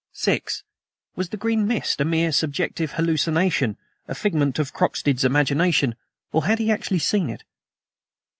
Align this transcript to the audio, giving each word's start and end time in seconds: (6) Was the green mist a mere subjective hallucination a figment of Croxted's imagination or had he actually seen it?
(6) 0.13 0.63
Was 1.15 1.29
the 1.29 1.37
green 1.37 1.67
mist 1.67 2.01
a 2.01 2.05
mere 2.05 2.31
subjective 2.31 2.93
hallucination 2.93 3.77
a 4.07 4.15
figment 4.15 4.57
of 4.57 4.73
Croxted's 4.73 5.23
imagination 5.23 5.93
or 6.31 6.45
had 6.45 6.57
he 6.57 6.71
actually 6.71 6.97
seen 6.97 7.29
it? 7.29 7.43